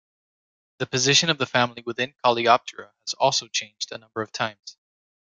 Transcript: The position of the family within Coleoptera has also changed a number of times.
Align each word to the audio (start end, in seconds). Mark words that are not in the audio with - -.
The 0.79 0.87
position 0.87 1.29
of 1.29 1.37
the 1.37 1.45
family 1.45 1.83
within 1.85 2.15
Coleoptera 2.25 2.89
has 3.05 3.13
also 3.13 3.47
changed 3.47 3.91
a 3.91 3.99
number 3.99 4.23
of 4.23 4.31
times. 4.31 4.75